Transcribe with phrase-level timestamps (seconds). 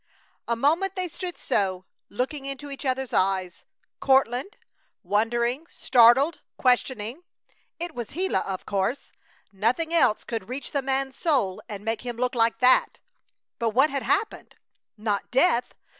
[0.47, 3.65] A moment they stood so, looking into each other's eyes,
[3.99, 4.57] Courtland,
[5.03, 7.21] wondering, startled, questioning.
[7.79, 9.11] It was Gila, of course!
[9.51, 12.99] Nothing else could reach the man's soul and make him look like that!
[13.59, 14.55] But what had happened?
[14.97, 15.75] Not death!